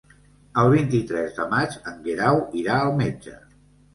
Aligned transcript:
El 0.61 0.69
vint-i-tres 0.75 1.35
de 1.35 1.45
maig 1.51 1.77
en 1.91 2.01
Guerau 2.09 2.41
irà 2.63 2.79
al 2.87 2.97
metge. 3.05 3.37